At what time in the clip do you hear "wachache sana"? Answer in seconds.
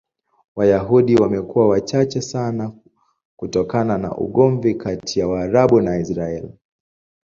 1.67-2.71